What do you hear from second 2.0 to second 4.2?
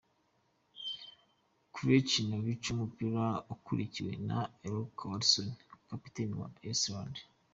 Iheanacho ku mupira akurikiwe